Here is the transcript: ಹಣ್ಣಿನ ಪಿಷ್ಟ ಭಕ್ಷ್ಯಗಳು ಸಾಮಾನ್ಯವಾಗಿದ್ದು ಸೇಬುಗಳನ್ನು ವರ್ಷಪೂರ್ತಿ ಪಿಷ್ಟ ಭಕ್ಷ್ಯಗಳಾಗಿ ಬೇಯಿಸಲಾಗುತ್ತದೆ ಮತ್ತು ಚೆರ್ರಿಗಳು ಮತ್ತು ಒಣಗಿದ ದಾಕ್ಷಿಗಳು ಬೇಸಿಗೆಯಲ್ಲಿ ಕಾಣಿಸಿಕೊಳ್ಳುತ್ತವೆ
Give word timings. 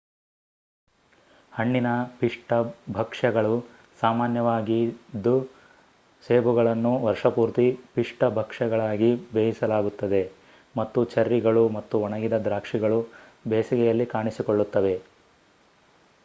ಹಣ್ಣಿನ 1.51 1.89
ಪಿಷ್ಟ 2.19 2.47
ಭಕ್ಷ್ಯಗಳು 2.91 3.51
ಸಾಮಾನ್ಯವಾಗಿದ್ದು 3.99 5.35
ಸೇಬುಗಳನ್ನು 6.23 6.93
ವರ್ಷಪೂರ್ತಿ 7.05 7.67
ಪಿಷ್ಟ 7.93 8.31
ಭಕ್ಷ್ಯಗಳಾಗಿ 8.39 9.11
ಬೇಯಿಸಲಾಗುತ್ತದೆ 9.33 10.23
ಮತ್ತು 10.75 11.01
ಚೆರ್ರಿಗಳು 11.13 11.65
ಮತ್ತು 11.77 11.97
ಒಣಗಿದ 12.01 12.37
ದಾಕ್ಷಿಗಳು 12.47 12.99
ಬೇಸಿಗೆಯಲ್ಲಿ 13.47 14.07
ಕಾಣಿಸಿಕೊಳ್ಳುತ್ತವೆ 14.11 14.95